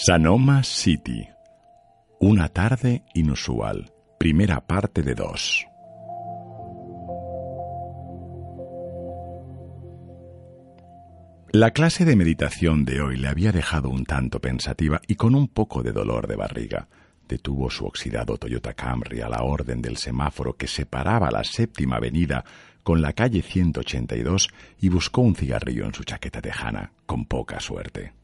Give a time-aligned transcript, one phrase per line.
[0.00, 1.28] Sanoma City.
[2.20, 3.92] Una tarde inusual.
[4.16, 5.66] Primera parte de dos.
[11.50, 15.48] La clase de meditación de hoy le había dejado un tanto pensativa y con un
[15.48, 16.86] poco de dolor de barriga.
[17.26, 22.44] Detuvo su oxidado Toyota Camry a la orden del semáforo que separaba la séptima avenida
[22.84, 28.17] con la calle 182 y buscó un cigarrillo en su chaqueta tejana, con poca suerte.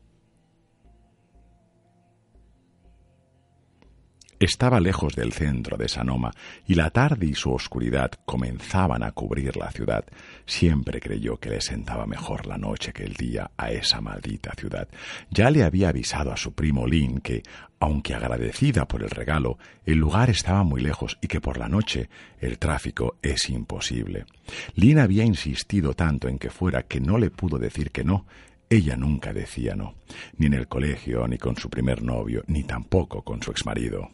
[4.44, 6.30] Estaba lejos del centro de Sanoma
[6.66, 10.04] y la tarde y su oscuridad comenzaban a cubrir la ciudad.
[10.44, 14.86] Siempre creyó que le sentaba mejor la noche que el día a esa maldita ciudad.
[15.30, 17.42] Ya le había avisado a su primo Lin que,
[17.80, 22.10] aunque agradecida por el regalo, el lugar estaba muy lejos y que por la noche
[22.38, 24.26] el tráfico es imposible.
[24.74, 28.26] Lin había insistido tanto en que fuera que no le pudo decir que no,
[28.68, 29.94] ella nunca decía no,
[30.36, 34.10] ni en el colegio, ni con su primer novio, ni tampoco con su exmarido.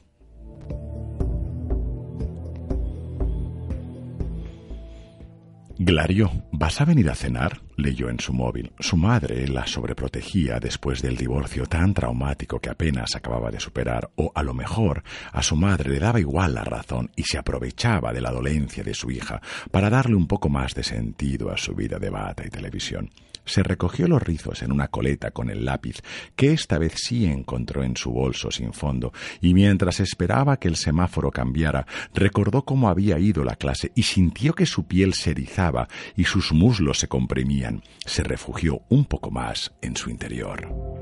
[5.83, 7.63] Glario, ¿vas a venir a cenar?
[7.79, 8.71] leyó en su móvil.
[8.79, 14.31] Su madre la sobreprotegía después del divorcio tan traumático que apenas acababa de superar, o
[14.35, 18.21] a lo mejor a su madre le daba igual la razón y se aprovechaba de
[18.21, 21.99] la dolencia de su hija para darle un poco más de sentido a su vida
[21.99, 23.09] de bata y televisión
[23.45, 26.03] se recogió los rizos en una coleta con el lápiz,
[26.37, 30.77] que esta vez sí encontró en su bolso sin fondo, y mientras esperaba que el
[30.77, 35.89] semáforo cambiara, recordó cómo había ido la clase y sintió que su piel se erizaba
[36.17, 37.83] y sus muslos se comprimían.
[38.05, 41.00] Se refugió un poco más en su interior.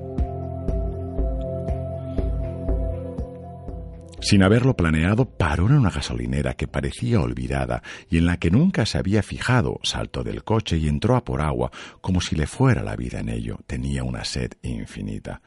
[4.20, 8.84] Sin haberlo planeado, paró en una gasolinera que parecía olvidada y en la que nunca
[8.84, 9.78] se había fijado.
[9.82, 13.28] Saltó del coche y entró a por agua, como si le fuera la vida en
[13.28, 13.58] ello.
[13.66, 15.40] Tenía una sed infinita.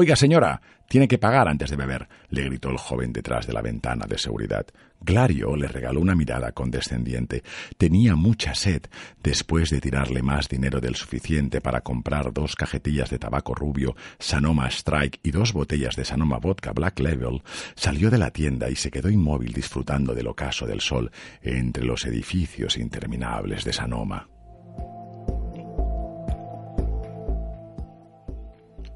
[0.00, 3.62] Oiga, señora, tiene que pagar antes de beber, le gritó el joven detrás de la
[3.62, 4.64] ventana de seguridad.
[5.00, 7.42] Glario le regaló una mirada condescendiente.
[7.76, 8.82] Tenía mucha sed.
[9.20, 14.68] Después de tirarle más dinero del suficiente para comprar dos cajetillas de tabaco rubio, Sanoma
[14.68, 17.42] Strike y dos botellas de Sanoma Vodka Black Label,
[17.74, 21.10] salió de la tienda y se quedó inmóvil disfrutando del ocaso del sol
[21.42, 24.28] entre los edificios interminables de Sanoma.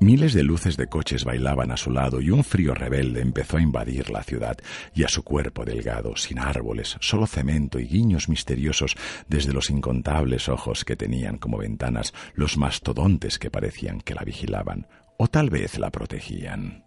[0.03, 3.63] Miles de luces de coches bailaban a su lado y un frío rebelde empezó a
[3.63, 4.57] invadir la ciudad
[4.97, 8.97] y a su cuerpo delgado, sin árboles, solo cemento y guiños misteriosos
[9.29, 14.89] desde los incontables ojos que tenían como ventanas los mastodontes que parecían que la vigilaban
[15.19, 16.85] o tal vez la protegían.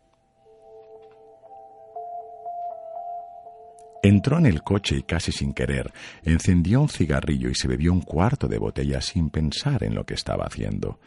[4.05, 5.91] Entró en el coche y casi sin querer
[6.23, 10.13] encendió un cigarrillo y se bebió un cuarto de botella sin pensar en lo que
[10.13, 10.99] estaba haciendo.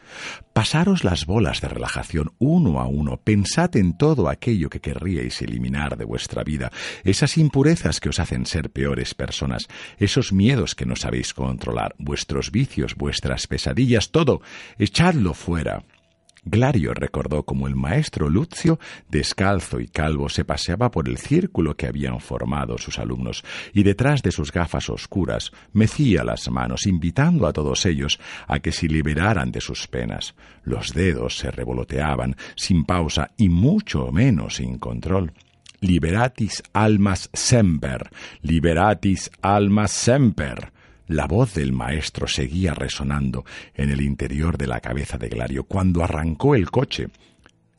[0.51, 5.95] Pasaros las bolas de relajación uno a uno, pensad en todo aquello que querríais eliminar
[5.95, 6.73] de vuestra vida,
[7.05, 12.51] esas impurezas que os hacen ser peores personas, esos miedos que no sabéis controlar, vuestros
[12.51, 14.41] vicios, vuestras pesadillas, todo,
[14.77, 15.85] echadlo fuera.
[16.43, 18.79] Glario recordó cómo el maestro Lucio,
[19.09, 24.23] descalzo y calvo, se paseaba por el círculo que habían formado sus alumnos, y detrás
[24.23, 29.51] de sus gafas oscuras mecía las manos, invitando a todos ellos a que se liberaran
[29.51, 30.33] de sus penas.
[30.63, 35.33] Los dedos se revoloteaban, sin pausa y mucho menos sin control.
[35.81, 38.09] Liberatis almas semper,
[38.41, 40.71] liberatis almas semper.
[41.09, 43.43] La voz del maestro seguía resonando
[43.73, 45.63] en el interior de la cabeza de Glario.
[45.63, 47.07] Cuando arrancó el coche,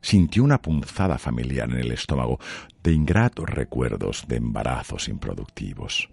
[0.03, 2.41] sintió una punzada familiar en el estómago
[2.83, 6.11] de ingratos recuerdos de embarazos improductivos.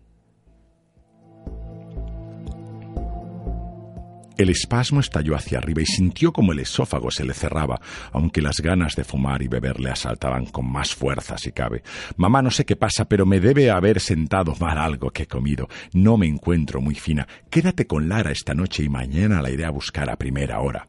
[4.38, 7.81] El espasmo estalló hacia arriba y sintió como el esófago se le cerraba,
[8.12, 11.81] aunque las ganas de fumar y beber le asaltaban con más fuerza si cabe.
[12.18, 15.68] Mamá, no sé qué pasa, pero me debe haber sentado mal algo que he comido.
[15.94, 17.28] No me encuentro muy fina.
[17.50, 20.88] Quédate con Lara esta noche y mañana la iré a buscar a primera hora.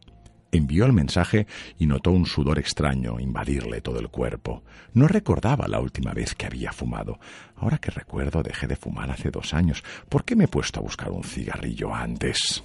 [0.52, 1.46] Envió el mensaje
[1.78, 4.62] y notó un sudor extraño invadirle todo el cuerpo.
[4.92, 7.18] No recordaba la última vez que había fumado.
[7.56, 9.82] Ahora que recuerdo, dejé de fumar hace dos años.
[10.10, 12.62] ¿Por qué me he puesto a buscar un cigarrillo antes?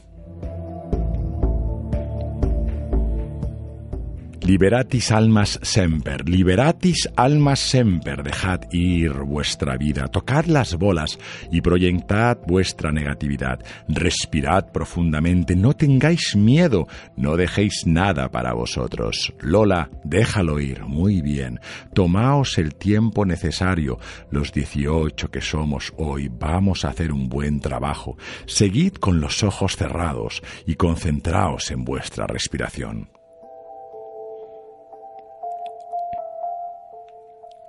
[4.46, 11.18] Liberatis almas semper, liberatis almas semper, dejad ir vuestra vida, tocad las bolas
[11.50, 19.34] y proyectad vuestra negatividad, respirad profundamente, no tengáis miedo, no dejéis nada para vosotros.
[19.40, 21.62] Lola, déjalo ir, muy bien,
[21.94, 23.98] tomaos el tiempo necesario,
[24.30, 29.78] los dieciocho que somos hoy, vamos a hacer un buen trabajo, seguid con los ojos
[29.78, 33.23] cerrados y concentraos en vuestra respiración.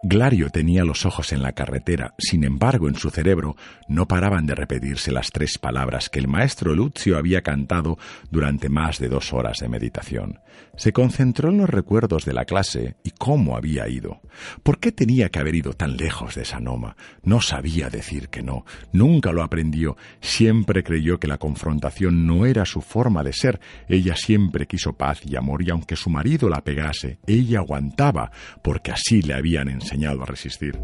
[0.06, 3.56] Glario tenía los ojos en la carretera, sin embargo en su cerebro
[3.88, 7.96] no paraban de repetirse las tres palabras que el maestro Lucio había cantado
[8.30, 10.40] durante más de dos horas de meditación.
[10.76, 14.20] Se concentró en los recuerdos de la clase y cómo había ido.
[14.62, 16.96] ¿Por qué tenía que haber ido tan lejos de Sanoma?
[17.22, 22.66] No sabía decir que no, nunca lo aprendió, siempre creyó que la confrontación no era
[22.66, 23.58] su forma de ser,
[23.88, 28.30] ella siempre quiso paz y amor y aunque su marido la pegase, ella aguantaba,
[28.62, 30.78] porque así le habían enseñado a resistir.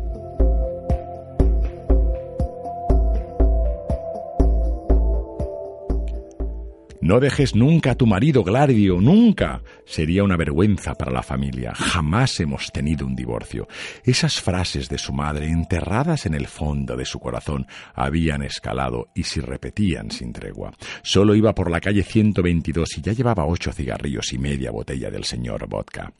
[7.02, 9.62] No dejes nunca a tu marido, Gladio, nunca.
[9.84, 11.72] Sería una vergüenza para la familia.
[11.74, 13.66] Jamás hemos tenido un divorcio.
[14.04, 19.24] Esas frases de su madre, enterradas en el fondo de su corazón, habían escalado y
[19.24, 20.72] se repetían sin tregua.
[21.02, 25.24] Solo iba por la calle 122 y ya llevaba ocho cigarrillos y media botella del
[25.24, 26.12] señor vodka.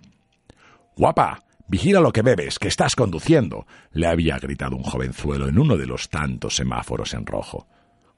[0.96, 1.49] ¡Guapa!
[1.70, 5.86] Vigila lo que bebes, que estás conduciendo, le había gritado un jovenzuelo en uno de
[5.86, 7.68] los tantos semáforos en rojo.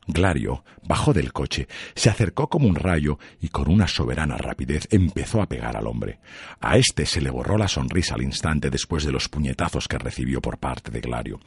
[0.06, 5.42] Glario bajó del coche, se acercó como un rayo y con una soberana rapidez empezó
[5.42, 6.18] a pegar al hombre.
[6.62, 10.40] A éste se le borró la sonrisa al instante después de los puñetazos que recibió
[10.40, 11.38] por parte de Glario.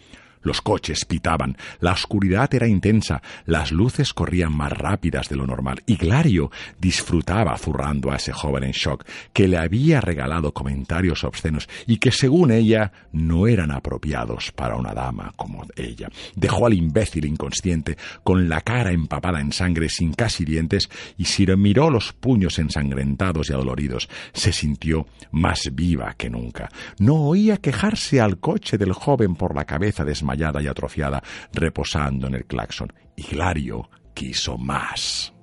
[0.46, 5.82] Los coches pitaban, la oscuridad era intensa, las luces corrían más rápidas de lo normal
[5.88, 11.68] y Glario disfrutaba zurrando a ese joven en shock que le había regalado comentarios obscenos
[11.88, 16.10] y que según ella no eran apropiados para una dama como ella.
[16.36, 21.46] Dejó al imbécil inconsciente con la cara empapada en sangre sin casi dientes y si
[21.56, 24.10] miró los puños ensangrentados y adoloridos.
[24.34, 26.70] Se sintió más viva que nunca.
[27.00, 30.04] No oía quejarse al coche del joven por la cabeza
[30.62, 31.22] y atrofiada,
[31.54, 32.92] reposando en el claxon.
[33.16, 35.35] Hilario quiso más.